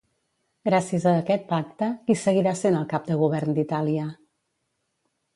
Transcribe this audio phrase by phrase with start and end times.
[0.67, 4.07] Gràcies a aquest pacte, qui seguirà sent el cap de govern d'Itàlia?